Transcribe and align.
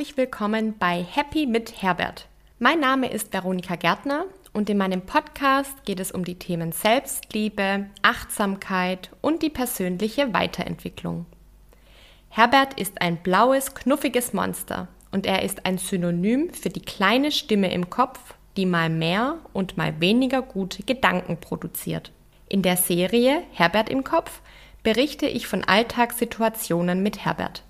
herzlich 0.00 0.16
willkommen 0.16 0.78
bei 0.78 1.04
Happy 1.10 1.44
mit 1.44 1.82
Herbert. 1.82 2.26
Mein 2.58 2.80
Name 2.80 3.10
ist 3.10 3.34
Veronika 3.34 3.76
Gärtner 3.76 4.24
und 4.54 4.70
in 4.70 4.78
meinem 4.78 5.02
Podcast 5.02 5.84
geht 5.84 6.00
es 6.00 6.10
um 6.10 6.24
die 6.24 6.38
Themen 6.38 6.72
Selbstliebe, 6.72 7.84
Achtsamkeit 8.00 9.10
und 9.20 9.42
die 9.42 9.50
persönliche 9.50 10.32
Weiterentwicklung. 10.32 11.26
Herbert 12.30 12.80
ist 12.80 13.02
ein 13.02 13.18
blaues, 13.18 13.74
knuffiges 13.74 14.32
Monster 14.32 14.88
und 15.12 15.26
er 15.26 15.42
ist 15.42 15.66
ein 15.66 15.76
Synonym 15.76 16.48
für 16.54 16.70
die 16.70 16.80
kleine 16.80 17.30
Stimme 17.30 17.70
im 17.70 17.90
Kopf, 17.90 18.20
die 18.56 18.64
mal 18.64 18.88
mehr 18.88 19.36
und 19.52 19.76
mal 19.76 20.00
weniger 20.00 20.40
gute 20.40 20.82
Gedanken 20.82 21.36
produziert. 21.36 22.10
In 22.48 22.62
der 22.62 22.78
Serie 22.78 23.42
Herbert 23.52 23.90
im 23.90 24.02
Kopf 24.02 24.40
berichte 24.82 25.26
ich 25.26 25.46
von 25.46 25.62
Alltagssituationen 25.62 27.02
mit 27.02 27.22
Herbert. 27.22 27.64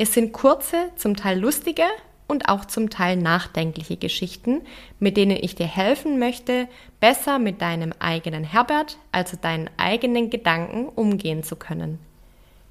Es 0.00 0.14
sind 0.14 0.32
kurze, 0.32 0.92
zum 0.94 1.16
Teil 1.16 1.40
lustige 1.40 1.82
und 2.28 2.48
auch 2.48 2.66
zum 2.66 2.88
Teil 2.88 3.16
nachdenkliche 3.16 3.96
Geschichten, 3.96 4.60
mit 5.00 5.16
denen 5.16 5.36
ich 5.36 5.56
dir 5.56 5.66
helfen 5.66 6.20
möchte, 6.20 6.68
besser 7.00 7.40
mit 7.40 7.60
deinem 7.60 7.92
eigenen 7.98 8.44
Herbert, 8.44 8.96
also 9.10 9.36
deinen 9.36 9.68
eigenen 9.76 10.30
Gedanken 10.30 10.88
umgehen 10.88 11.42
zu 11.42 11.56
können. 11.56 11.98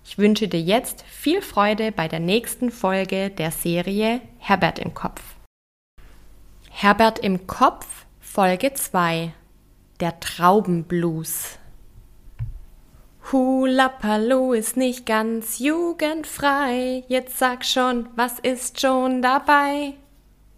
Ich 0.06 0.18
wünsche 0.18 0.48
dir 0.48 0.62
jetzt 0.62 1.04
viel 1.04 1.42
Freude 1.42 1.92
bei 1.92 2.08
der 2.08 2.22
nächsten 2.22 2.72
Folge 2.72 3.30
der 3.30 3.52
Serie 3.52 4.22
Herbert 4.38 4.80
im 4.80 4.94
Kopf. 4.94 5.22
Herbert 6.70 7.20
im 7.20 7.46
Kopf 7.46 8.06
Folge 8.22 8.74
2 8.74 9.34
Der 10.00 10.18
Traubenblues 10.22 11.60
Hula 13.30 13.90
Paloo 13.90 14.54
ist 14.54 14.78
nicht 14.78 15.06
ganz 15.06 15.60
jugendfrei. 15.60 17.04
Jetzt 17.10 17.38
sag 17.38 17.66
schon, 17.66 18.08
was 18.16 18.40
ist 18.40 18.80
schon 18.80 19.22
dabei? 19.22 19.96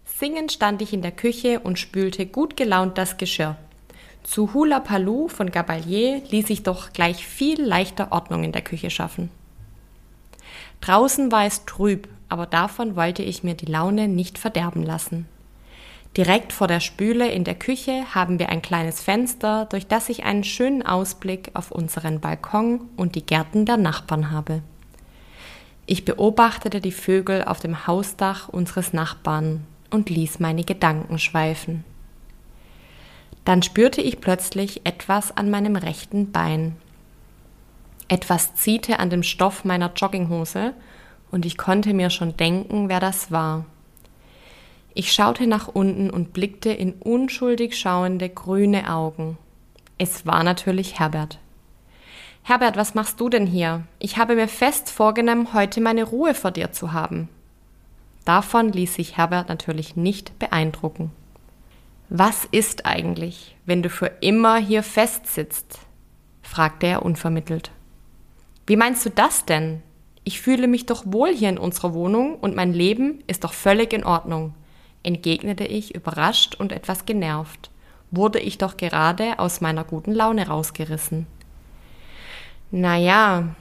Singend 0.04 0.52
stand 0.52 0.80
ich 0.80 0.92
in 0.92 1.02
der 1.02 1.10
Küche 1.10 1.58
und 1.58 1.80
spülte 1.80 2.26
gut 2.26 2.56
gelaunt 2.56 2.96
das 2.96 3.16
Geschirr. 3.16 3.56
Zu 4.22 4.54
Hula 4.54 4.78
Paloo 4.78 5.26
von 5.26 5.50
Gabalier 5.50 6.22
ließ 6.30 6.48
ich 6.50 6.62
doch 6.62 6.92
gleich 6.92 7.26
viel 7.26 7.60
leichter 7.60 8.12
Ordnung 8.12 8.44
in 8.44 8.52
der 8.52 8.62
Küche 8.62 8.90
schaffen. 8.90 9.30
Draußen 10.80 11.32
war 11.32 11.46
es 11.46 11.64
trüb, 11.64 12.06
aber 12.28 12.46
davon 12.46 12.94
wollte 12.94 13.24
ich 13.24 13.42
mir 13.42 13.54
die 13.54 13.66
Laune 13.66 14.06
nicht 14.06 14.38
verderben 14.38 14.84
lassen. 14.84 15.26
Direkt 16.16 16.52
vor 16.52 16.66
der 16.66 16.80
Spüle 16.80 17.30
in 17.30 17.44
der 17.44 17.54
Küche 17.54 18.04
haben 18.14 18.40
wir 18.40 18.48
ein 18.48 18.62
kleines 18.62 19.00
Fenster, 19.00 19.66
durch 19.66 19.86
das 19.86 20.08
ich 20.08 20.24
einen 20.24 20.42
schönen 20.42 20.84
Ausblick 20.84 21.50
auf 21.54 21.70
unseren 21.70 22.20
Balkon 22.20 22.80
und 22.96 23.14
die 23.14 23.24
Gärten 23.24 23.64
der 23.64 23.76
Nachbarn 23.76 24.32
habe. 24.32 24.62
Ich 25.86 26.04
beobachtete 26.04 26.80
die 26.80 26.92
Vögel 26.92 27.44
auf 27.44 27.60
dem 27.60 27.86
Hausdach 27.86 28.48
unseres 28.48 28.92
Nachbarn 28.92 29.64
und 29.90 30.10
ließ 30.10 30.40
meine 30.40 30.64
Gedanken 30.64 31.18
schweifen. 31.18 31.84
Dann 33.44 33.62
spürte 33.62 34.00
ich 34.00 34.20
plötzlich 34.20 34.84
etwas 34.84 35.36
an 35.36 35.50
meinem 35.50 35.76
rechten 35.76 36.32
Bein. 36.32 36.76
Etwas 38.08 38.54
ziehte 38.56 38.98
an 38.98 39.10
dem 39.10 39.22
Stoff 39.22 39.64
meiner 39.64 39.92
Jogginghose 39.94 40.74
und 41.30 41.46
ich 41.46 41.56
konnte 41.56 41.94
mir 41.94 42.10
schon 42.10 42.36
denken, 42.36 42.88
wer 42.88 43.00
das 43.00 43.30
war. 43.30 43.64
Ich 44.92 45.12
schaute 45.12 45.46
nach 45.46 45.68
unten 45.68 46.10
und 46.10 46.32
blickte 46.32 46.70
in 46.70 46.94
unschuldig 46.94 47.78
schauende 47.78 48.28
grüne 48.28 48.92
Augen. 48.92 49.38
Es 49.98 50.26
war 50.26 50.42
natürlich 50.42 50.98
Herbert. 50.98 51.38
Herbert, 52.42 52.76
was 52.76 52.94
machst 52.94 53.20
du 53.20 53.28
denn 53.28 53.46
hier? 53.46 53.84
Ich 53.98 54.16
habe 54.16 54.34
mir 54.34 54.48
fest 54.48 54.90
vorgenommen, 54.90 55.52
heute 55.52 55.80
meine 55.80 56.04
Ruhe 56.04 56.34
vor 56.34 56.50
dir 56.50 56.72
zu 56.72 56.92
haben. 56.92 57.28
Davon 58.24 58.72
ließ 58.72 58.94
sich 58.94 59.16
Herbert 59.16 59.48
natürlich 59.48 59.94
nicht 59.94 60.38
beeindrucken. 60.38 61.12
Was 62.08 62.44
ist 62.50 62.86
eigentlich, 62.86 63.56
wenn 63.66 63.82
du 63.82 63.90
für 63.90 64.10
immer 64.20 64.56
hier 64.56 64.82
festsitzt? 64.82 65.78
fragte 66.42 66.88
er 66.88 67.04
unvermittelt. 67.04 67.70
Wie 68.66 68.76
meinst 68.76 69.06
du 69.06 69.10
das 69.10 69.44
denn? 69.44 69.82
Ich 70.24 70.40
fühle 70.40 70.66
mich 70.66 70.86
doch 70.86 71.04
wohl 71.06 71.32
hier 71.32 71.48
in 71.48 71.58
unserer 71.58 71.94
Wohnung 71.94 72.34
und 72.34 72.56
mein 72.56 72.72
Leben 72.72 73.22
ist 73.28 73.44
doch 73.44 73.52
völlig 73.52 73.92
in 73.92 74.04
Ordnung 74.04 74.54
entgegnete 75.02 75.64
ich 75.64 75.94
überrascht 75.94 76.54
und 76.56 76.72
etwas 76.72 77.06
genervt. 77.06 77.70
Wurde 78.10 78.40
ich 78.40 78.58
doch 78.58 78.76
gerade 78.76 79.38
aus 79.38 79.60
meiner 79.60 79.84
guten 79.84 80.12
Laune 80.12 80.48
rausgerissen. 80.48 81.26
Na 82.70 82.96
ja, 82.96 83.54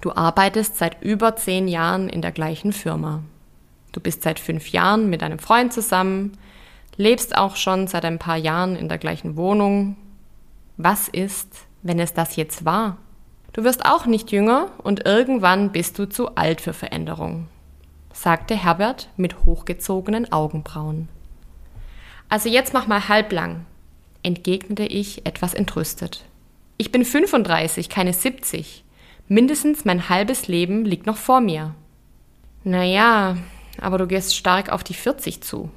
du 0.00 0.12
arbeitest 0.12 0.76
seit 0.76 1.02
über 1.02 1.36
zehn 1.36 1.68
Jahren 1.68 2.08
in 2.08 2.22
der 2.22 2.32
gleichen 2.32 2.72
Firma. 2.72 3.22
Du 3.92 4.00
bist 4.00 4.22
seit 4.22 4.38
fünf 4.38 4.68
Jahren 4.68 5.10
mit 5.10 5.22
einem 5.22 5.38
Freund 5.38 5.72
zusammen, 5.72 6.36
lebst 6.96 7.36
auch 7.36 7.56
schon 7.56 7.86
seit 7.86 8.04
ein 8.04 8.18
paar 8.18 8.36
Jahren 8.36 8.76
in 8.76 8.88
der 8.88 8.98
gleichen 8.98 9.36
Wohnung. 9.36 9.96
Was 10.76 11.08
ist, 11.08 11.66
wenn 11.82 11.98
es 11.98 12.14
das 12.14 12.36
jetzt 12.36 12.64
war? 12.64 12.96
Du 13.52 13.64
wirst 13.64 13.84
auch 13.84 14.06
nicht 14.06 14.30
jünger 14.30 14.68
und 14.78 15.06
irgendwann 15.06 15.72
bist 15.72 15.98
du 15.98 16.08
zu 16.08 16.34
alt 16.36 16.60
für 16.60 16.72
Veränderung 16.72 17.48
sagte 18.22 18.54
Herbert 18.54 19.08
mit 19.16 19.46
hochgezogenen 19.46 20.30
Augenbrauen. 20.30 21.08
Also 22.28 22.50
jetzt 22.50 22.74
mach 22.74 22.86
mal 22.86 23.08
halblang, 23.08 23.64
entgegnete 24.22 24.82
ich 24.84 25.24
etwas 25.24 25.54
entrüstet. 25.54 26.26
Ich 26.76 26.92
bin 26.92 27.06
35, 27.06 27.88
keine 27.88 28.12
70. 28.12 28.84
Mindestens 29.26 29.86
mein 29.86 30.10
halbes 30.10 30.48
Leben 30.48 30.84
liegt 30.84 31.06
noch 31.06 31.16
vor 31.16 31.40
mir. 31.40 31.74
Naja, 32.62 33.38
aber 33.80 33.96
du 33.96 34.06
gehst 34.06 34.36
stark 34.36 34.68
auf 34.70 34.84
die 34.84 34.92
40 34.92 35.40
zu. 35.40 35.70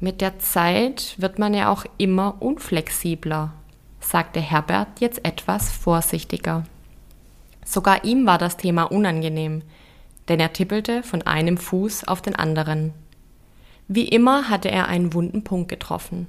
Mit 0.00 0.20
der 0.20 0.38
Zeit 0.38 1.14
wird 1.16 1.38
man 1.38 1.54
ja 1.54 1.72
auch 1.72 1.86
immer 1.96 2.42
unflexibler, 2.42 3.54
sagte 4.00 4.40
Herbert 4.40 5.00
jetzt 5.00 5.24
etwas 5.24 5.72
vorsichtiger. 5.72 6.64
Sogar 7.64 8.04
ihm 8.04 8.26
war 8.26 8.36
das 8.36 8.58
Thema 8.58 8.82
unangenehm, 8.82 9.62
denn 10.28 10.40
er 10.40 10.52
tippelte 10.52 11.02
von 11.02 11.22
einem 11.22 11.56
Fuß 11.56 12.06
auf 12.06 12.22
den 12.22 12.36
anderen. 12.36 12.92
Wie 13.88 14.08
immer 14.08 14.48
hatte 14.48 14.70
er 14.70 14.88
einen 14.88 15.14
wunden 15.14 15.42
Punkt 15.42 15.68
getroffen. 15.68 16.28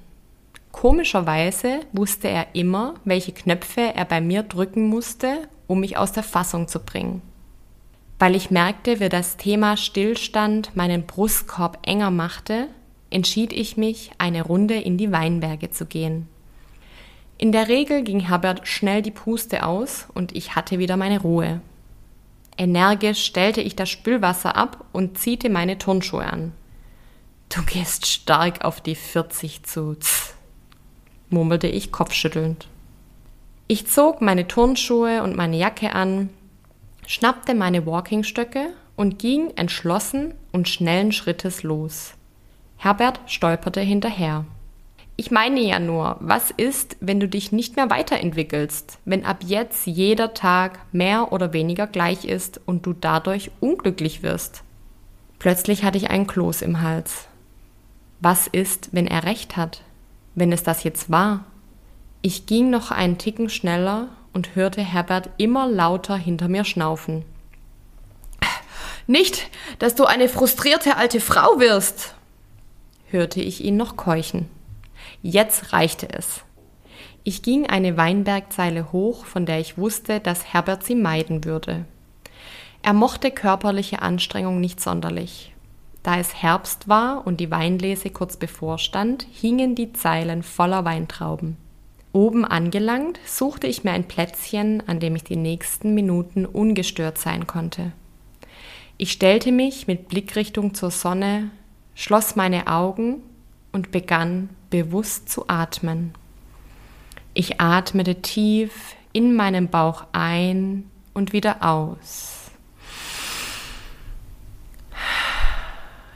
Komischerweise 0.72 1.82
wusste 1.92 2.28
er 2.28 2.48
immer, 2.54 2.96
welche 3.04 3.34
Knöpfe 3.34 3.94
er 3.94 4.06
bei 4.06 4.22
mir 4.22 4.44
drücken 4.44 4.88
musste, 4.88 5.48
um 5.68 5.82
mich 5.82 5.98
aus 5.98 6.12
der 6.12 6.24
Fassung 6.24 6.68
zu 6.68 6.80
bringen. 6.80 7.22
Weil 8.20 8.36
ich 8.36 8.52
merkte, 8.52 9.00
wie 9.00 9.10
das 9.10 9.38
Thema 9.38 9.78
Stillstand 9.78 10.76
meinen 10.76 11.06
Brustkorb 11.06 11.80
enger 11.86 12.12
machte, 12.12 12.68
entschied 13.10 13.52
ich 13.54 13.78
mich, 13.78 14.12
eine 14.18 14.44
Runde 14.44 14.76
in 14.76 14.98
die 14.98 15.12
Weinberge 15.12 15.70
zu 15.70 15.86
gehen. 15.86 16.28
In 17.38 17.52
der 17.52 17.68
Regel 17.68 18.04
ging 18.04 18.20
Herbert 18.20 18.68
schnell 18.68 19.02
die 19.02 19.12
Puste 19.12 19.66
aus 19.66 20.08
und 20.14 20.36
ich 20.36 20.56
hatte 20.56 20.78
wieder 20.78 20.98
meine 20.98 21.22
Ruhe. 21.22 21.62
Energisch 22.62 23.26
stellte 23.26 23.60
ich 23.60 23.76
das 23.76 23.90
Spülwasser 23.90 24.56
ab 24.56 24.86
und 24.92 25.18
ziehte 25.18 25.50
meine 25.50 25.80
Turnschuhe 25.80 26.24
an. 26.24 26.54
Du 27.50 27.64
gehst 27.64 28.06
stark 28.06 28.64
auf 28.64 28.82
die 28.82 28.94
40 28.94 29.64
zu, 29.64 29.98
murmelte 31.32 31.66
ich 31.66 31.92
kopfschüttelnd. 31.92 32.68
Ich 33.68 33.88
zog 33.88 34.22
meine 34.22 34.48
Turnschuhe 34.48 35.24
und 35.24 35.36
meine 35.36 35.58
Jacke 35.58 35.96
an, 35.96 36.30
schnappte 37.08 37.56
meine 37.56 37.88
Walkingstöcke 37.88 38.68
und 38.96 39.18
ging 39.18 39.50
entschlossen 39.56 40.36
und 40.52 40.70
schnellen 40.70 41.12
Schrittes 41.12 41.64
los. 41.64 42.14
Herbert 42.78 43.22
stolperte 43.26 43.82
hinterher. 43.82 44.46
Ich 45.18 45.30
meine 45.30 45.60
ja 45.60 45.80
nur, 45.80 46.18
was 46.20 46.52
ist, 46.52 46.98
wenn 47.00 47.20
du 47.20 47.28
dich 47.28 47.52
nicht 47.52 47.76
mehr 47.76 47.90
weiterentwickelst, 47.90 48.98
wenn 49.06 49.26
ab 49.26 49.44
jetzt 49.46 49.86
jeder 49.86 50.34
Tag 50.34 50.80
mehr 50.92 51.32
oder 51.32 51.54
weniger 51.54 51.86
gleich 51.86 52.26
ist 52.26 52.60
und 52.66 52.86
du 52.86 52.94
dadurch 52.94 53.52
unglücklich 53.60 54.24
wirst? 54.24 54.64
Plötzlich 55.38 55.84
hatte 55.84 55.98
ich 55.98 56.10
einen 56.10 56.28
Kloß 56.28 56.62
im 56.62 56.82
Hals. 56.82 57.28
Was 58.20 58.48
ist, 58.48 58.90
wenn 58.94 59.08
er 59.08 59.24
recht 59.24 59.58
hat? 59.58 59.84
Wenn 60.36 60.52
es 60.52 60.64
das 60.64 60.84
jetzt 60.84 61.12
war? 61.12 61.46
Ich 62.22 62.46
ging 62.46 62.70
noch 62.70 62.92
einen 62.92 63.18
Ticken 63.18 63.50
schneller 63.50 64.10
und 64.34 64.56
hörte 64.56 64.82
Herbert 64.82 65.30
immer 65.38 65.68
lauter 65.68 66.16
hinter 66.16 66.48
mir 66.48 66.64
schnaufen. 66.64 67.26
Nicht, 69.08 69.50
dass 69.80 69.96
du 69.96 70.06
eine 70.06 70.30
frustrierte 70.30 70.96
alte 70.96 71.20
Frau 71.20 71.60
wirst, 71.60 72.14
hörte 73.10 73.42
ich 73.42 73.64
ihn 73.64 73.78
noch 73.78 73.98
keuchen. 73.98 74.48
Jetzt 75.22 75.74
reichte 75.74 76.10
es. 76.10 76.44
Ich 77.24 77.44
ging 77.44 77.68
eine 77.68 77.98
Weinbergzeile 77.98 78.92
hoch, 78.92 79.26
von 79.26 79.46
der 79.46 79.60
ich 79.60 79.78
wusste, 79.78 80.20
dass 80.20 80.54
Herbert 80.54 80.84
sie 80.84 80.96
meiden 80.96 81.44
würde. 81.44 81.86
Er 82.82 82.94
mochte 82.94 83.30
körperliche 83.30 84.02
Anstrengung 84.02 84.60
nicht 84.60 84.80
sonderlich. 84.80 85.54
Da 86.02 86.18
es 86.18 86.42
Herbst 86.42 86.88
war 86.88 87.28
und 87.28 87.40
die 87.40 87.52
Weinlese 87.52 88.10
kurz 88.10 88.38
bevorstand, 88.38 89.28
hingen 89.32 89.76
die 89.76 89.94
Zeilen 89.94 90.42
voller 90.42 90.84
Weintrauben. 90.84 91.58
Oben 92.12 92.44
angelangt, 92.44 93.20
suchte 93.26 93.68
ich 93.68 93.84
mir 93.84 93.92
ein 93.92 94.08
Plätzchen, 94.08 94.82
an 94.88 95.00
dem 95.00 95.16
ich 95.16 95.24
die 95.24 95.36
nächsten 95.36 95.94
Minuten 95.94 96.48
ungestört 96.48 97.20
sein 97.20 97.46
konnte. 97.46 97.92
Ich 98.98 99.12
stellte 99.12 99.52
mich 99.52 99.86
mit 99.86 100.08
Blickrichtung 100.10 100.74
zur 100.74 100.92
Sonne, 100.92 101.52
schloss 101.94 102.36
meine 102.36 102.66
Augen 102.68 103.22
und 103.72 103.92
begann 103.92 104.50
bewusst 104.72 105.30
zu 105.30 105.48
atmen. 105.48 106.14
Ich 107.36 107.62
atmete 107.62 108.24
tief 108.24 108.96
in 109.14 109.36
meinen 109.36 109.70
Bauch 109.70 110.06
ein 110.12 110.90
und 111.14 111.32
wieder 111.32 111.64
aus. 111.64 112.52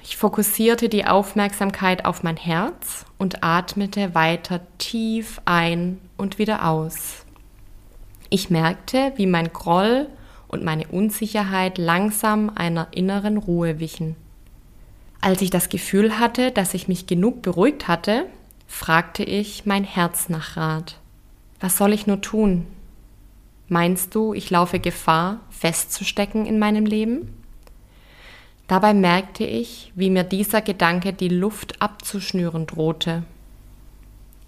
Ich 0.01 0.17
fokussierte 0.17 0.89
die 0.89 1.05
Aufmerksamkeit 1.05 2.05
auf 2.05 2.23
mein 2.23 2.37
Herz 2.37 3.05
und 3.17 3.43
atmete 3.43 4.15
weiter 4.15 4.61
tief 4.77 5.41
ein 5.45 5.99
und 6.17 6.39
wieder 6.39 6.65
aus. 6.65 7.25
Ich 8.29 8.49
merkte, 8.49 9.13
wie 9.17 9.27
mein 9.27 9.51
Groll 9.51 10.07
und 10.47 10.63
meine 10.63 10.87
Unsicherheit 10.87 11.77
langsam 11.77 12.51
einer 12.55 12.87
inneren 12.91 13.37
Ruhe 13.37 13.79
wichen. 13.79 14.15
Als 15.21 15.41
ich 15.41 15.49
das 15.49 15.69
Gefühl 15.69 16.19
hatte, 16.19 16.51
dass 16.51 16.73
ich 16.73 16.87
mich 16.87 17.07
genug 17.07 17.41
beruhigt 17.41 17.87
hatte, 17.87 18.25
fragte 18.67 19.23
ich 19.23 19.65
mein 19.65 19.83
Herz 19.83 20.29
nach 20.29 20.57
Rat. 20.57 20.99
Was 21.59 21.77
soll 21.77 21.93
ich 21.93 22.07
nur 22.07 22.21
tun? 22.21 22.65
Meinst 23.67 24.13
du, 24.13 24.33
ich 24.33 24.49
laufe 24.49 24.79
Gefahr, 24.79 25.39
festzustecken 25.49 26.45
in 26.45 26.59
meinem 26.59 26.85
Leben? 26.85 27.33
Dabei 28.67 28.93
merkte 28.93 29.43
ich, 29.43 29.91
wie 29.95 30.09
mir 30.09 30.23
dieser 30.23 30.61
Gedanke 30.61 31.13
die 31.13 31.29
Luft 31.29 31.81
abzuschnüren 31.81 32.65
drohte. 32.67 33.23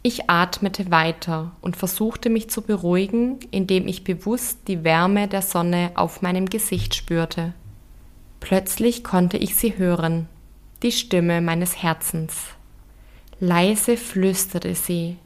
Ich 0.03 0.29
atmete 0.29 0.89
weiter 0.89 1.51
und 1.61 1.75
versuchte 1.75 2.29
mich 2.29 2.49
zu 2.49 2.61
beruhigen, 2.61 3.39
indem 3.51 3.87
ich 3.87 4.03
bewusst 4.03 4.59
die 4.67 4.83
Wärme 4.83 5.27
der 5.27 5.41
Sonne 5.41 5.91
auf 5.95 6.21
meinem 6.21 6.47
Gesicht 6.47 6.95
spürte. 6.95 7.53
Plötzlich 8.39 9.03
konnte 9.03 9.37
ich 9.37 9.55
sie 9.55 9.77
hören, 9.77 10.27
die 10.83 10.91
Stimme 10.91 11.41
meines 11.41 11.81
Herzens. 11.81 12.56
Leise 13.39 13.97
flüsterte 13.97 14.73
sie 14.73 15.17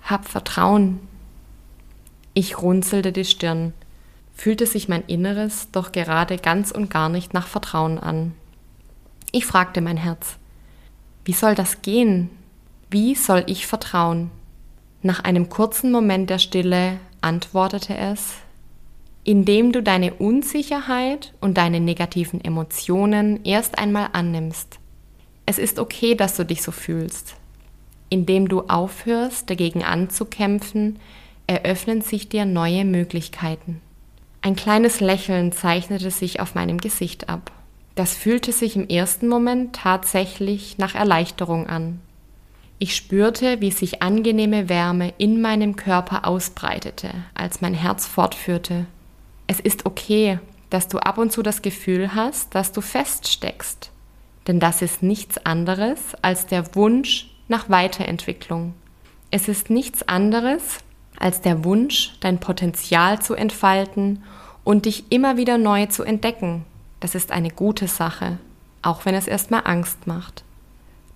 Hab 0.00 0.28
Vertrauen. 0.28 1.00
Ich 2.34 2.62
runzelte 2.62 3.10
die 3.10 3.24
Stirn, 3.24 3.72
fühlte 4.32 4.64
sich 4.64 4.88
mein 4.88 5.02
Inneres 5.08 5.68
doch 5.72 5.90
gerade 5.90 6.36
ganz 6.36 6.70
und 6.70 6.88
gar 6.88 7.08
nicht 7.08 7.34
nach 7.34 7.48
Vertrauen 7.48 7.98
an. 7.98 8.32
Ich 9.32 9.44
fragte 9.44 9.80
mein 9.80 9.96
Herz, 9.96 10.36
wie 11.24 11.32
soll 11.32 11.56
das 11.56 11.82
gehen? 11.82 12.30
Wie 12.90 13.16
soll 13.16 13.42
ich 13.48 13.66
vertrauen? 13.66 14.30
Nach 15.02 15.24
einem 15.24 15.48
kurzen 15.48 15.90
Moment 15.90 16.30
der 16.30 16.38
Stille 16.38 17.00
antwortete 17.22 17.96
es, 17.96 18.34
indem 19.24 19.72
du 19.72 19.82
deine 19.82 20.14
Unsicherheit 20.14 21.34
und 21.40 21.58
deine 21.58 21.80
negativen 21.80 22.40
Emotionen 22.44 23.44
erst 23.44 23.80
einmal 23.80 24.10
annimmst. 24.12 24.78
Es 25.46 25.58
ist 25.58 25.78
okay, 25.78 26.14
dass 26.16 26.36
du 26.36 26.44
dich 26.44 26.62
so 26.62 26.72
fühlst. 26.72 27.36
Indem 28.08 28.48
du 28.48 28.62
aufhörst, 28.62 29.48
dagegen 29.48 29.84
anzukämpfen, 29.84 30.98
eröffnen 31.46 32.00
sich 32.00 32.28
dir 32.28 32.44
neue 32.44 32.84
Möglichkeiten. 32.84 33.80
Ein 34.42 34.56
kleines 34.56 35.00
Lächeln 35.00 35.52
zeichnete 35.52 36.10
sich 36.10 36.40
auf 36.40 36.54
meinem 36.54 36.78
Gesicht 36.78 37.28
ab. 37.28 37.52
Das 37.94 38.14
fühlte 38.14 38.52
sich 38.52 38.76
im 38.76 38.88
ersten 38.88 39.28
Moment 39.28 39.74
tatsächlich 39.74 40.78
nach 40.78 40.94
Erleichterung 40.94 41.66
an. 41.68 42.00
Ich 42.78 42.94
spürte, 42.94 43.60
wie 43.60 43.70
sich 43.70 44.02
angenehme 44.02 44.68
Wärme 44.68 45.14
in 45.16 45.40
meinem 45.40 45.76
Körper 45.76 46.26
ausbreitete, 46.26 47.10
als 47.34 47.62
mein 47.62 47.72
Herz 47.72 48.06
fortführte. 48.06 48.86
Es 49.46 49.60
ist 49.60 49.86
okay, 49.86 50.38
dass 50.68 50.88
du 50.88 50.98
ab 50.98 51.16
und 51.16 51.32
zu 51.32 51.42
das 51.42 51.62
Gefühl 51.62 52.14
hast, 52.14 52.54
dass 52.54 52.72
du 52.72 52.82
feststeckst, 52.82 53.90
denn 54.46 54.60
das 54.60 54.82
ist 54.82 55.02
nichts 55.02 55.38
anderes 55.44 56.14
als 56.22 56.46
der 56.46 56.74
Wunsch 56.74 57.30
nach 57.48 57.68
Weiterentwicklung. 57.68 58.74
Es 59.30 59.48
ist 59.48 59.70
nichts 59.70 60.06
anderes 60.06 60.78
als 61.18 61.40
der 61.40 61.64
Wunsch, 61.64 62.16
dein 62.20 62.38
Potenzial 62.38 63.20
zu 63.20 63.34
entfalten 63.34 64.22
und 64.64 64.86
dich 64.86 65.04
immer 65.10 65.36
wieder 65.36 65.58
neu 65.58 65.86
zu 65.86 66.02
entdecken. 66.02 66.64
Das 67.00 67.14
ist 67.14 67.32
eine 67.32 67.50
gute 67.50 67.88
Sache, 67.88 68.38
auch 68.82 69.04
wenn 69.04 69.14
es 69.14 69.26
erstmal 69.26 69.62
Angst 69.64 70.06
macht. 70.06 70.44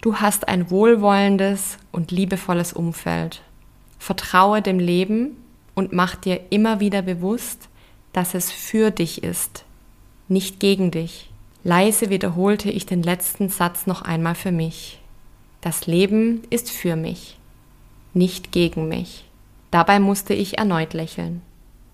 Du 0.00 0.16
hast 0.16 0.48
ein 0.48 0.70
wohlwollendes 0.70 1.78
und 1.92 2.10
liebevolles 2.10 2.72
Umfeld. 2.72 3.42
Vertraue 3.98 4.62
dem 4.62 4.78
Leben 4.78 5.36
und 5.74 5.92
mach 5.92 6.14
dir 6.16 6.40
immer 6.50 6.80
wieder 6.80 7.02
bewusst, 7.02 7.68
dass 8.12 8.34
es 8.34 8.50
für 8.50 8.90
dich 8.90 9.22
ist, 9.22 9.64
nicht 10.28 10.58
gegen 10.58 10.90
dich. 10.90 11.29
Leise 11.62 12.08
wiederholte 12.08 12.70
ich 12.70 12.86
den 12.86 13.02
letzten 13.02 13.50
Satz 13.50 13.86
noch 13.86 14.00
einmal 14.00 14.34
für 14.34 14.52
mich. 14.52 14.98
Das 15.60 15.86
Leben 15.86 16.42
ist 16.48 16.70
für 16.70 16.96
mich, 16.96 17.38
nicht 18.14 18.50
gegen 18.50 18.88
mich. 18.88 19.26
Dabei 19.70 20.00
musste 20.00 20.32
ich 20.32 20.56
erneut 20.56 20.94
lächeln. 20.94 21.42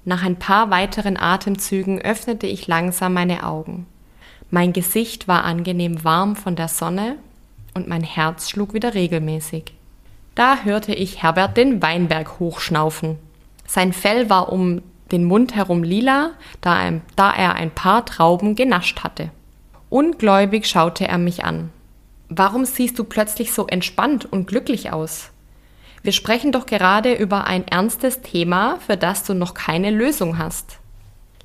Nach 0.04 0.22
ein 0.22 0.36
paar 0.36 0.70
weiteren 0.70 1.16
Atemzügen 1.16 2.00
öffnete 2.00 2.46
ich 2.46 2.68
langsam 2.68 3.14
meine 3.14 3.44
Augen. 3.44 3.86
Mein 4.50 4.72
Gesicht 4.72 5.26
war 5.26 5.42
angenehm 5.42 6.04
warm 6.04 6.36
von 6.36 6.54
der 6.54 6.68
Sonne 6.68 7.16
und 7.74 7.88
mein 7.88 8.04
Herz 8.04 8.48
schlug 8.48 8.72
wieder 8.72 8.94
regelmäßig. 8.94 9.72
Da 10.36 10.58
hörte 10.62 10.94
ich 10.94 11.24
Herbert 11.24 11.56
den 11.56 11.82
Weinberg 11.82 12.38
hochschnaufen. 12.38 13.18
Sein 13.66 13.92
Fell 13.92 14.30
war 14.30 14.52
um 14.52 14.82
den 15.10 15.24
Mund 15.24 15.56
herum 15.56 15.82
lila, 15.82 16.30
da, 16.60 16.78
er 16.84 17.54
ein 17.56 17.70
paar 17.72 18.06
Trauben 18.06 18.54
genascht 18.54 19.02
hatte. 19.02 19.30
Ungläubig 19.88 20.66
schaute 20.66 21.06
er 21.06 21.18
mich 21.18 21.44
an. 21.44 21.70
Warum 22.28 22.64
siehst 22.64 22.98
du 22.98 23.04
plötzlich 23.04 23.52
so 23.52 23.66
entspannt 23.66 24.24
und 24.24 24.46
glücklich 24.48 24.92
aus? 24.92 25.30
Wir 26.02 26.12
sprechen 26.12 26.52
doch 26.52 26.66
gerade 26.66 27.14
über 27.14 27.46
ein 27.46 27.66
ernstes 27.68 28.20
Thema, 28.20 28.78
für 28.84 28.96
das 28.96 29.24
du 29.24 29.34
noch 29.34 29.54
keine 29.54 29.90
Lösung 29.90 30.38
hast. 30.38 30.78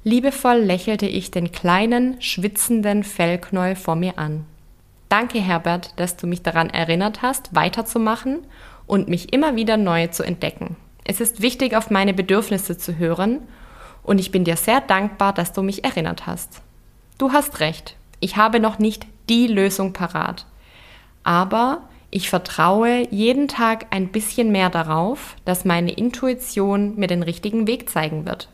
Liebevoll 0.03 0.57
lächelte 0.57 1.05
ich 1.05 1.29
den 1.29 1.51
kleinen, 1.51 2.19
schwitzenden 2.21 3.03
Fellknäuel 3.03 3.75
vor 3.75 3.95
mir 3.95 4.17
an. 4.17 4.45
Danke, 5.09 5.39
Herbert, 5.39 5.99
dass 5.99 6.17
du 6.17 6.25
mich 6.25 6.42
daran 6.42 6.69
erinnert 6.69 7.21
hast, 7.21 7.54
weiterzumachen 7.54 8.39
und 8.87 9.09
mich 9.09 9.33
immer 9.33 9.56
wieder 9.56 9.77
neu 9.77 10.07
zu 10.07 10.23
entdecken. 10.23 10.75
Es 11.04 11.21
ist 11.21 11.42
wichtig, 11.42 11.75
auf 11.75 11.92
meine 11.92 12.13
Bedürfnisse 12.13 12.77
zu 12.77 12.97
hören 12.97 13.39
und 14.04 14.19
ich 14.19 14.31
bin 14.31 14.44
dir 14.44 14.57
sehr 14.57 14.81
dankbar, 14.81 15.33
dass 15.33 15.54
du 15.54 15.61
mich 15.61 15.83
erinnert 15.83 16.25
hast. 16.25 16.61
Du 17.18 17.31
hast 17.31 17.59
recht, 17.59 17.95
ich 18.21 18.37
habe 18.37 18.61
noch 18.61 18.80
nicht 18.80 19.06
die 19.28 19.47
Lösung 19.47 19.92
parat, 19.92 20.45
aber 21.23 21.81
ich 22.11 22.30
vertraue 22.30 23.07
jeden 23.09 23.47
Tag 23.47 23.87
ein 23.90 24.09
bisschen 24.09 24.51
mehr 24.51 24.69
darauf, 24.69 25.35
dass 25.45 25.66
meine 25.66 25.92
Intuition 25.92 26.95
mir 26.97 27.07
den 27.07 27.23
richtigen 27.23 27.68
Weg 27.68 27.90
zeigen 27.90 28.25
wird. 28.25 28.49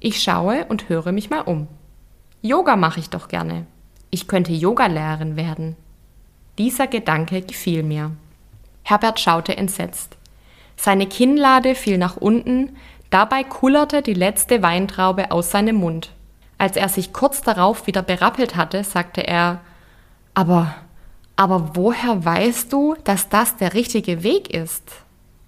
Ich 0.00 0.22
schaue 0.22 0.64
und 0.66 0.88
höre 0.88 1.12
mich 1.12 1.30
mal 1.30 1.42
um. 1.42 1.68
Yoga 2.42 2.76
mache 2.76 3.00
ich 3.00 3.10
doch 3.10 3.28
gerne. 3.28 3.66
Ich 4.10 4.26
könnte 4.26 4.52
Yogalehrerin 4.52 5.36
werden. 5.36 5.76
Dieser 6.56 6.86
Gedanke 6.86 7.42
gefiel 7.42 7.82
mir. 7.82 8.12
Herbert 8.84 9.20
schaute 9.20 9.56
entsetzt. 9.56 10.16
Seine 10.76 11.06
Kinnlade 11.06 11.74
fiel 11.74 11.98
nach 11.98 12.16
unten, 12.16 12.76
dabei 13.10 13.44
kullerte 13.44 14.02
die 14.02 14.14
letzte 14.14 14.62
Weintraube 14.62 15.30
aus 15.30 15.50
seinem 15.50 15.76
Mund. 15.76 16.10
Als 16.64 16.76
er 16.76 16.88
sich 16.88 17.12
kurz 17.12 17.42
darauf 17.42 17.86
wieder 17.86 18.00
berappelt 18.00 18.56
hatte, 18.56 18.84
sagte 18.84 19.20
er 19.20 19.60
Aber, 20.32 20.74
aber 21.36 21.76
woher 21.76 22.24
weißt 22.24 22.72
du, 22.72 22.96
dass 23.04 23.28
das 23.28 23.58
der 23.58 23.74
richtige 23.74 24.22
Weg 24.22 24.54
ist? 24.54 24.90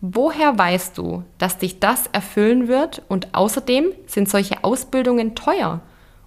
Woher 0.02 0.58
weißt 0.58 0.98
du, 0.98 1.24
dass 1.38 1.56
dich 1.56 1.80
das 1.80 2.06
erfüllen 2.08 2.68
wird 2.68 3.00
und 3.08 3.34
außerdem 3.34 3.92
sind 4.06 4.28
solche 4.28 4.62
Ausbildungen 4.62 5.34
teuer? 5.34 5.80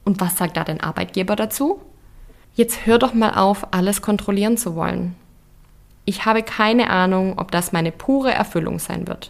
Und 0.06 0.22
was 0.22 0.38
sagt 0.38 0.58
da 0.58 0.64
dein 0.64 0.82
Arbeitgeber 0.82 1.36
dazu? 1.36 1.80
Jetzt 2.56 2.88
hör 2.88 2.98
doch 2.98 3.14
mal 3.14 3.36
auf, 3.36 3.68
alles 3.70 4.02
kontrollieren 4.02 4.58
zu 4.58 4.74
wollen. 4.74 5.16
Ich 6.06 6.26
habe 6.26 6.42
keine 6.42 6.90
Ahnung, 6.90 7.38
ob 7.38 7.52
das 7.52 7.72
meine 7.74 7.92
pure 7.92 8.34
Erfüllung 8.34 8.80
sein 8.80 9.08
wird. 9.08 9.30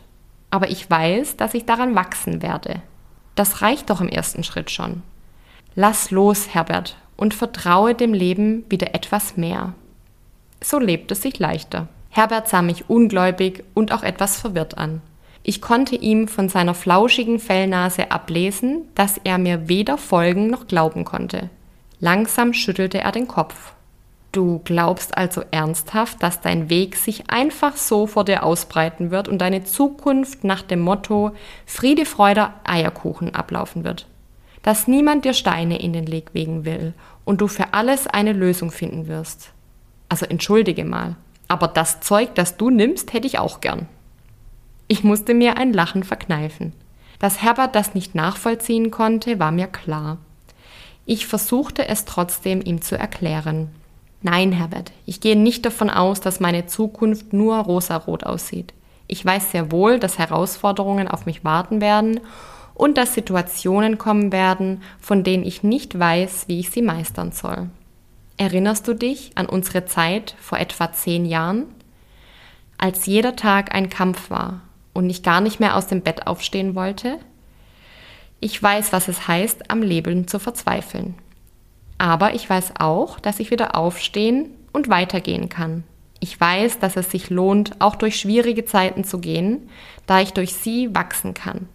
Aber 0.51 0.69
ich 0.69 0.89
weiß, 0.89 1.35
dass 1.35 1.53
ich 1.53 1.65
daran 1.65 1.95
wachsen 1.95 2.41
werde. 2.41 2.81
Das 3.35 3.61
reicht 3.61 3.89
doch 3.89 3.99
im 3.99 4.07
ersten 4.07 4.45
Schritt 4.45 4.71
schon. 4.71 5.03
Lass 5.81 6.11
los, 6.11 6.53
Herbert, 6.53 6.97
und 7.15 7.33
vertraue 7.33 7.95
dem 7.95 8.13
Leben 8.13 8.65
wieder 8.67 8.93
etwas 8.95 9.37
mehr. 9.37 9.75
So 10.59 10.77
lebt 10.77 11.09
es 11.09 11.21
sich 11.21 11.39
leichter. 11.39 11.87
Herbert 12.09 12.49
sah 12.49 12.61
mich 12.61 12.89
ungläubig 12.89 13.63
und 13.75 13.93
auch 13.93 14.03
etwas 14.03 14.41
verwirrt 14.41 14.77
an. 14.77 15.01
Ich 15.41 15.61
konnte 15.61 15.95
ihm 15.95 16.27
von 16.27 16.49
seiner 16.49 16.73
flauschigen 16.73 17.39
Fellnase 17.39 18.11
ablesen, 18.11 18.89
dass 18.93 19.21
er 19.23 19.37
mir 19.37 19.69
weder 19.69 19.97
folgen 19.97 20.47
noch 20.47 20.67
glauben 20.67 21.05
konnte. 21.05 21.49
Langsam 22.01 22.51
schüttelte 22.51 22.99
er 22.99 23.13
den 23.13 23.29
Kopf. 23.29 23.71
Du 24.33 24.59
glaubst 24.65 25.17
also 25.17 25.43
ernsthaft, 25.49 26.21
dass 26.21 26.41
dein 26.41 26.69
Weg 26.69 26.97
sich 26.97 27.29
einfach 27.29 27.77
so 27.77 28.05
vor 28.05 28.25
dir 28.25 28.43
ausbreiten 28.43 29.11
wird 29.11 29.29
und 29.29 29.37
deine 29.37 29.63
Zukunft 29.63 30.43
nach 30.43 30.61
dem 30.61 30.81
Motto 30.81 31.31
Friede, 31.65 32.03
Freude, 32.03 32.49
Eierkuchen 32.65 33.33
ablaufen 33.33 33.85
wird. 33.85 34.08
Dass 34.63 34.87
niemand 34.87 35.25
dir 35.25 35.33
Steine 35.33 35.81
in 35.81 35.93
den 35.93 36.11
Weg 36.11 36.29
wegen 36.33 36.65
will 36.65 36.93
und 37.25 37.41
du 37.41 37.47
für 37.47 37.73
alles 37.73 38.07
eine 38.07 38.33
Lösung 38.33 38.71
finden 38.71 39.07
wirst. 39.07 39.51
Also 40.09 40.25
entschuldige 40.25 40.85
mal, 40.85 41.15
aber 41.47 41.67
das 41.67 41.99
Zeug, 41.99 42.35
das 42.35 42.57
du 42.57 42.69
nimmst, 42.69 43.13
hätte 43.13 43.27
ich 43.27 43.39
auch 43.39 43.61
gern. 43.61 43.87
Ich 44.87 45.03
musste 45.03 45.33
mir 45.33 45.57
ein 45.57 45.73
Lachen 45.73 46.03
verkneifen. 46.03 46.73
Dass 47.19 47.41
Herbert 47.41 47.75
das 47.75 47.93
nicht 47.93 48.15
nachvollziehen 48.15 48.91
konnte, 48.91 49.39
war 49.39 49.51
mir 49.51 49.67
klar. 49.67 50.17
Ich 51.05 51.27
versuchte 51.27 51.87
es 51.87 52.05
trotzdem 52.05 52.61
ihm 52.63 52.81
zu 52.81 52.97
erklären. 52.97 53.69
Nein, 54.21 54.51
Herbert, 54.51 54.91
ich 55.05 55.21
gehe 55.21 55.35
nicht 55.35 55.65
davon 55.65 55.89
aus, 55.89 56.21
dass 56.21 56.39
meine 56.39 56.65
Zukunft 56.65 57.33
nur 57.33 57.57
rosarot 57.57 58.25
aussieht. 58.25 58.73
Ich 59.07 59.25
weiß 59.25 59.51
sehr 59.51 59.71
wohl, 59.71 59.99
dass 59.99 60.19
Herausforderungen 60.19 61.07
auf 61.07 61.25
mich 61.25 61.43
warten 61.43 61.81
werden 61.81 62.19
und 62.79 62.97
dass 62.97 63.13
Situationen 63.13 63.97
kommen 63.97 64.31
werden, 64.31 64.81
von 65.01 65.25
denen 65.25 65.43
ich 65.43 65.63
nicht 65.63 65.99
weiß, 65.99 66.45
wie 66.47 66.61
ich 66.61 66.69
sie 66.69 66.81
meistern 66.81 67.33
soll. 67.33 67.69
Erinnerst 68.37 68.87
du 68.87 68.93
dich 68.93 69.33
an 69.35 69.47
unsere 69.47 69.83
Zeit 69.83 70.33
vor 70.39 70.59
etwa 70.59 70.89
zehn 70.93 71.25
Jahren? 71.25 71.65
Als 72.77 73.05
jeder 73.05 73.35
Tag 73.35 73.75
ein 73.75 73.89
Kampf 73.89 74.29
war 74.29 74.61
und 74.93 75.09
ich 75.09 75.23
gar 75.23 75.41
nicht 75.41 75.59
mehr 75.59 75.75
aus 75.75 75.87
dem 75.87 75.99
Bett 76.03 76.25
aufstehen 76.25 76.73
wollte? 76.73 77.17
Ich 78.39 78.63
weiß, 78.63 78.93
was 78.93 79.09
es 79.09 79.27
heißt, 79.27 79.69
am 79.69 79.81
Leben 79.81 80.29
zu 80.29 80.39
verzweifeln. 80.39 81.15
Aber 81.97 82.33
ich 82.33 82.49
weiß 82.49 82.75
auch, 82.79 83.19
dass 83.19 83.41
ich 83.41 83.51
wieder 83.51 83.75
aufstehen 83.75 84.51
und 84.71 84.87
weitergehen 84.87 85.49
kann. 85.49 85.83
Ich 86.21 86.39
weiß, 86.39 86.79
dass 86.79 86.95
es 86.95 87.11
sich 87.11 87.29
lohnt, 87.29 87.81
auch 87.81 87.97
durch 87.97 88.15
schwierige 88.15 88.63
Zeiten 88.63 89.03
zu 89.03 89.19
gehen, 89.19 89.69
da 90.07 90.21
ich 90.21 90.31
durch 90.31 90.53
sie 90.53 90.95
wachsen 90.95 91.33
kann. 91.33 91.67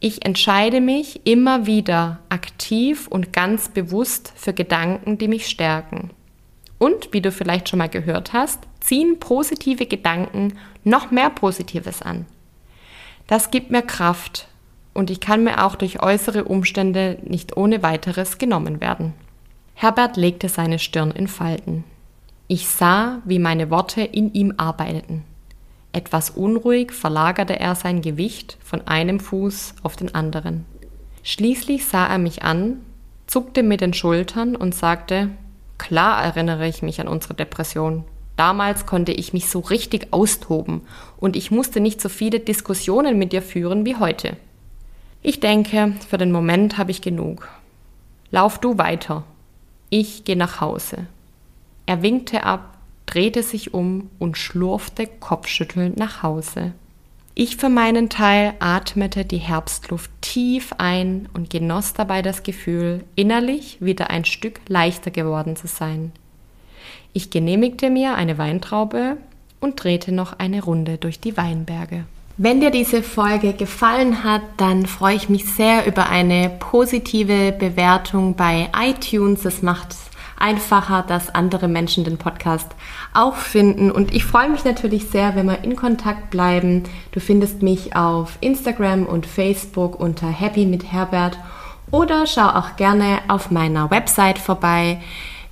Ich 0.00 0.24
entscheide 0.24 0.80
mich 0.80 1.24
immer 1.24 1.66
wieder 1.66 2.20
aktiv 2.28 3.06
und 3.08 3.32
ganz 3.32 3.68
bewusst 3.68 4.32
für 4.36 4.52
Gedanken, 4.52 5.18
die 5.18 5.28
mich 5.28 5.46
stärken. 5.46 6.10
Und, 6.78 7.12
wie 7.12 7.20
du 7.20 7.32
vielleicht 7.32 7.68
schon 7.68 7.78
mal 7.78 7.88
gehört 7.88 8.32
hast, 8.32 8.60
ziehen 8.80 9.18
positive 9.18 9.86
Gedanken 9.86 10.58
noch 10.82 11.10
mehr 11.10 11.30
Positives 11.30 12.02
an. 12.02 12.26
Das 13.26 13.50
gibt 13.50 13.70
mir 13.70 13.82
Kraft 13.82 14.48
und 14.92 15.10
ich 15.10 15.20
kann 15.20 15.44
mir 15.44 15.64
auch 15.64 15.76
durch 15.76 16.02
äußere 16.02 16.44
Umstände 16.44 17.18
nicht 17.22 17.56
ohne 17.56 17.82
weiteres 17.82 18.38
genommen 18.38 18.80
werden. 18.80 19.14
Herbert 19.74 20.16
legte 20.16 20.48
seine 20.48 20.78
Stirn 20.78 21.10
in 21.10 21.26
Falten. 21.26 21.84
Ich 22.46 22.68
sah, 22.68 23.22
wie 23.24 23.38
meine 23.38 23.70
Worte 23.70 24.02
in 24.02 24.32
ihm 24.34 24.54
arbeiteten. 24.56 25.24
Etwas 25.94 26.30
unruhig 26.30 26.90
verlagerte 26.90 27.60
er 27.60 27.76
sein 27.76 28.02
Gewicht 28.02 28.58
von 28.64 28.84
einem 28.88 29.20
Fuß 29.20 29.76
auf 29.84 29.94
den 29.94 30.12
anderen. 30.12 30.64
Schließlich 31.22 31.86
sah 31.86 32.08
er 32.08 32.18
mich 32.18 32.42
an, 32.42 32.80
zuckte 33.28 33.62
mit 33.62 33.80
den 33.80 33.94
Schultern 33.94 34.56
und 34.56 34.74
sagte, 34.74 35.30
Klar 35.78 36.24
erinnere 36.24 36.66
ich 36.66 36.82
mich 36.82 37.00
an 37.00 37.06
unsere 37.06 37.34
Depression. 37.34 38.02
Damals 38.36 38.86
konnte 38.86 39.12
ich 39.12 39.32
mich 39.32 39.48
so 39.48 39.60
richtig 39.60 40.12
austoben 40.12 40.80
und 41.16 41.36
ich 41.36 41.52
musste 41.52 41.78
nicht 41.78 42.00
so 42.00 42.08
viele 42.08 42.40
Diskussionen 42.40 43.16
mit 43.16 43.32
dir 43.32 43.42
führen 43.42 43.86
wie 43.86 43.94
heute. 43.94 44.36
Ich 45.22 45.38
denke, 45.38 45.92
für 46.08 46.18
den 46.18 46.32
Moment 46.32 46.76
habe 46.76 46.90
ich 46.90 47.02
genug. 47.02 47.48
Lauf 48.32 48.58
du 48.58 48.78
weiter. 48.78 49.22
Ich 49.90 50.24
gehe 50.24 50.36
nach 50.36 50.60
Hause. 50.60 51.06
Er 51.86 52.02
winkte 52.02 52.42
ab, 52.42 52.73
drehte 53.06 53.42
sich 53.42 53.74
um 53.74 54.10
und 54.18 54.38
schlurfte 54.38 55.06
kopfschüttelnd 55.06 55.96
nach 55.96 56.22
Hause. 56.22 56.72
Ich 57.36 57.56
für 57.56 57.68
meinen 57.68 58.08
Teil 58.10 58.54
atmete 58.60 59.24
die 59.24 59.38
Herbstluft 59.38 60.10
tief 60.20 60.72
ein 60.78 61.28
und 61.34 61.50
genoss 61.50 61.92
dabei 61.92 62.22
das 62.22 62.44
Gefühl, 62.44 63.04
innerlich 63.16 63.78
wieder 63.80 64.10
ein 64.10 64.24
Stück 64.24 64.60
leichter 64.68 65.10
geworden 65.10 65.56
zu 65.56 65.66
sein. 65.66 66.12
Ich 67.12 67.30
genehmigte 67.30 67.90
mir 67.90 68.14
eine 68.14 68.38
Weintraube 68.38 69.16
und 69.60 69.82
drehte 69.82 70.12
noch 70.12 70.38
eine 70.38 70.62
Runde 70.62 70.96
durch 70.96 71.18
die 71.18 71.36
Weinberge. 71.36 72.04
Wenn 72.36 72.60
dir 72.60 72.70
diese 72.70 73.02
Folge 73.02 73.52
gefallen 73.52 74.24
hat, 74.24 74.42
dann 74.56 74.86
freue 74.86 75.14
ich 75.14 75.28
mich 75.28 75.44
sehr 75.44 75.86
über 75.86 76.08
eine 76.08 76.50
positive 76.50 77.52
Bewertung 77.52 78.34
bei 78.34 78.68
iTunes. 78.76 79.42
Das 79.42 79.62
macht 79.62 79.94
einfacher, 80.44 81.02
dass 81.06 81.34
andere 81.34 81.68
Menschen 81.68 82.04
den 82.04 82.18
Podcast 82.18 82.72
auch 83.14 83.36
finden. 83.36 83.90
Und 83.90 84.12
ich 84.14 84.24
freue 84.24 84.50
mich 84.50 84.64
natürlich 84.64 85.08
sehr, 85.08 85.34
wenn 85.34 85.46
wir 85.46 85.64
in 85.64 85.74
Kontakt 85.74 86.28
bleiben. 86.30 86.82
Du 87.12 87.20
findest 87.20 87.62
mich 87.62 87.96
auf 87.96 88.36
Instagram 88.40 89.06
und 89.06 89.24
Facebook 89.24 89.98
unter 89.98 90.28
Happy 90.28 90.66
mit 90.66 90.92
Herbert 90.92 91.38
oder 91.90 92.26
schau 92.26 92.48
auch 92.48 92.76
gerne 92.76 93.20
auf 93.28 93.50
meiner 93.50 93.90
Website 93.90 94.38
vorbei 94.38 95.00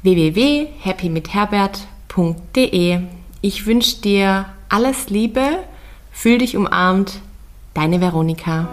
www.happymithherbert.de. 0.02 3.00
Ich 3.40 3.66
wünsche 3.66 4.02
dir 4.02 4.44
alles 4.68 5.08
Liebe 5.08 5.61
Fühl 6.12 6.38
dich 6.38 6.56
umarmt, 6.56 7.20
deine 7.75 8.00
Veronika. 8.00 8.68